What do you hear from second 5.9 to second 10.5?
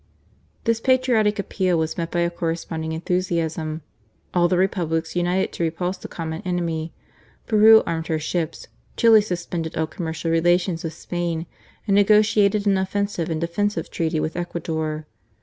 the common enemy. Peru armed her ships; Chili suspended all commercial